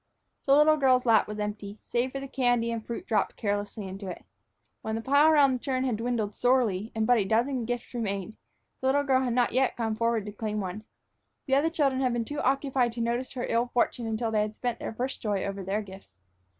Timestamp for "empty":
1.37-1.77